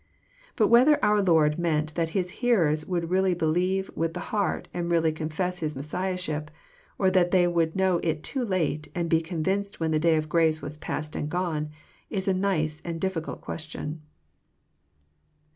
[0.55, 4.89] But whether our Lord meant that His hearers would really believe with the heart and
[4.89, 6.49] really confess His Messiahship,
[6.97, 10.27] or that they would know it too late and be convinced when the day of
[10.27, 11.69] grace was past and gone,
[12.09, 14.01] is a nice and difficult question.